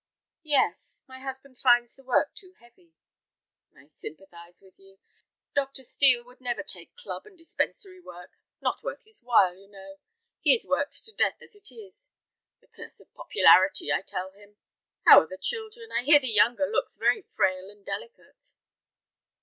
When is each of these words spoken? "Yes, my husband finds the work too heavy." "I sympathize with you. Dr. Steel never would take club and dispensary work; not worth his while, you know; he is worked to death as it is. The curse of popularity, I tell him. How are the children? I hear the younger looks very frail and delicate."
"Yes, 0.41 1.03
my 1.07 1.19
husband 1.19 1.59
finds 1.59 1.95
the 1.95 2.03
work 2.03 2.33
too 2.33 2.53
heavy." 2.59 2.95
"I 3.77 3.85
sympathize 3.89 4.59
with 4.59 4.79
you. 4.79 4.97
Dr. 5.53 5.83
Steel 5.83 6.25
never 6.39 6.61
would 6.61 6.67
take 6.67 6.95
club 6.95 7.27
and 7.27 7.37
dispensary 7.37 7.99
work; 7.99 8.31
not 8.59 8.81
worth 8.83 9.03
his 9.03 9.21
while, 9.21 9.55
you 9.55 9.67
know; 9.67 9.99
he 10.39 10.55
is 10.55 10.65
worked 10.65 11.03
to 11.05 11.13
death 11.13 11.39
as 11.43 11.55
it 11.55 11.71
is. 11.71 12.09
The 12.61 12.67
curse 12.67 12.99
of 12.99 13.13
popularity, 13.13 13.93
I 13.93 14.01
tell 14.01 14.31
him. 14.31 14.57
How 15.05 15.19
are 15.19 15.27
the 15.27 15.37
children? 15.37 15.91
I 15.91 16.01
hear 16.01 16.17
the 16.19 16.29
younger 16.29 16.65
looks 16.65 16.97
very 16.97 17.21
frail 17.21 17.69
and 17.69 17.85
delicate." 17.85 18.55